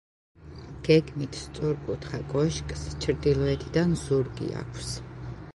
გეგმით 0.87 1.37
სწორკუთხა 1.41 2.21
კოშკს, 2.33 2.89
ჩრდილოეთიდან 3.05 3.97
ზურგი 4.07 4.53
აქვს. 4.65 4.91